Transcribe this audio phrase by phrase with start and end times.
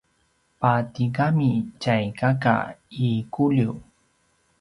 [0.59, 1.51] patigami
[1.81, 2.55] tjay kaka
[3.07, 3.71] i Kuliu